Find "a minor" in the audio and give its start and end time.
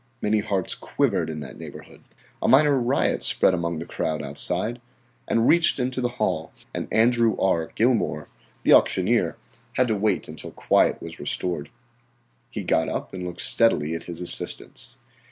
2.41-2.81